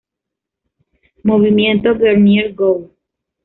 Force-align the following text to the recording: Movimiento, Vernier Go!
Movimiento, 1.23 1.93
Vernier 1.93 2.55
Go! 2.55 2.89